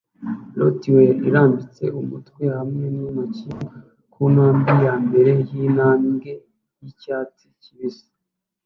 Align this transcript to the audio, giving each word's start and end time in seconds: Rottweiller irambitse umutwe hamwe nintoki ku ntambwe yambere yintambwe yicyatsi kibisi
Rottweiller 0.59 1.17
irambitse 1.27 1.83
umutwe 2.01 2.43
hamwe 2.55 2.85
nintoki 2.95 3.45
ku 4.13 4.21
ntambwe 4.33 4.75
yambere 4.89 5.31
yintambwe 5.51 6.31
yicyatsi 6.81 7.45
kibisi 7.61 8.09